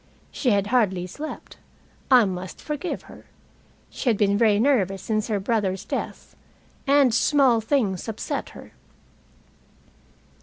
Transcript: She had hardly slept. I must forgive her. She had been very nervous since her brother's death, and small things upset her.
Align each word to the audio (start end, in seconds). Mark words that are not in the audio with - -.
She 0.31 0.49
had 0.49 0.65
hardly 0.73 1.05
slept. 1.05 1.57
I 2.09 2.25
must 2.25 2.59
forgive 2.59 3.03
her. 3.03 3.27
She 3.91 4.09
had 4.09 4.17
been 4.17 4.35
very 4.35 4.59
nervous 4.59 5.03
since 5.03 5.27
her 5.27 5.39
brother's 5.39 5.85
death, 5.85 6.35
and 6.87 7.13
small 7.13 7.61
things 7.61 8.07
upset 8.07 8.49
her. 8.57 8.71